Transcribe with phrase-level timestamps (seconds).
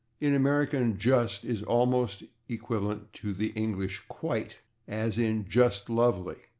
[0.19, 4.55] In American /just/ is almost equivalent to the English /quite/,
[4.87, 6.37] as in /just lovely